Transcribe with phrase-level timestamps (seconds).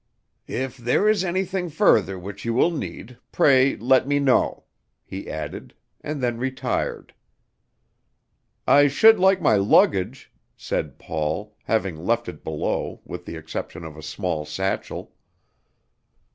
[0.47, 4.63] "If there is anything further which you will need, pray let me know,"
[5.05, 7.13] he added, and then retired.
[8.65, 13.95] "I should like my luggage," said Paul, having left it below, with the exception of
[13.95, 15.13] a small satchel.